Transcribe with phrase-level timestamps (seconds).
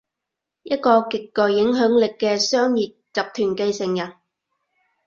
[0.63, 4.13] 一個極具影響力嘅商業集團繼承人